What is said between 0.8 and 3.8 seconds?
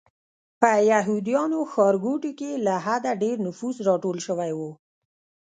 یهودیانو ښارګوټي کې له حده ډېر نفوس